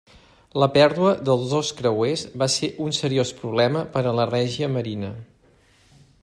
La 0.61 0.67
pèrdua 0.77 1.11
dels 1.29 1.43
dos 1.51 1.69
creuers 1.81 2.23
va 2.43 2.49
ser 2.55 2.71
un 2.87 2.97
seriós 3.01 3.35
problema 3.43 3.85
per 3.97 4.05
a 4.05 4.15
la 4.21 4.27
Regia 4.33 4.71
Marina. 4.79 5.13